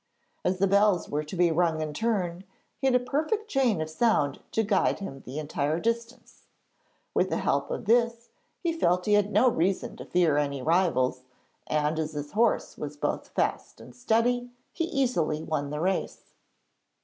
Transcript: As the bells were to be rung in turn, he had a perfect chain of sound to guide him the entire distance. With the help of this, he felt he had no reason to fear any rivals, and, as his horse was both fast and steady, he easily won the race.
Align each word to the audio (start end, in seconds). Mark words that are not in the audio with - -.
As 0.43 0.57
the 0.57 0.65
bells 0.65 1.07
were 1.09 1.23
to 1.23 1.35
be 1.35 1.51
rung 1.51 1.79
in 1.79 1.93
turn, 1.93 2.43
he 2.79 2.87
had 2.87 2.95
a 2.95 2.99
perfect 2.99 3.47
chain 3.47 3.79
of 3.81 3.87
sound 3.87 4.39
to 4.51 4.63
guide 4.63 4.97
him 4.97 5.19
the 5.21 5.37
entire 5.37 5.79
distance. 5.79 6.47
With 7.13 7.29
the 7.29 7.37
help 7.37 7.69
of 7.69 7.85
this, 7.85 8.29
he 8.63 8.73
felt 8.73 9.05
he 9.05 9.13
had 9.13 9.31
no 9.31 9.47
reason 9.47 9.95
to 9.97 10.05
fear 10.05 10.37
any 10.37 10.59
rivals, 10.59 11.21
and, 11.67 11.99
as 11.99 12.13
his 12.13 12.31
horse 12.31 12.79
was 12.79 12.97
both 12.97 13.27
fast 13.27 13.79
and 13.79 13.95
steady, 13.95 14.49
he 14.71 14.85
easily 14.85 15.43
won 15.43 15.69
the 15.69 15.79
race. 15.79 16.33